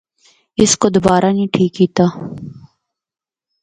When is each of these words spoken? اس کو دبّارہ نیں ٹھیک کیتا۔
اس 0.61 0.71
کو 0.81 0.87
دبّارہ 0.95 1.29
نیں 1.37 1.47
ٹھیک 1.53 1.71
کیتا۔ 1.77 2.05